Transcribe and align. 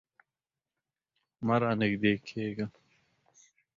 مه 1.45 1.55
رانږدې 1.61 2.13
کیږه 2.27 2.65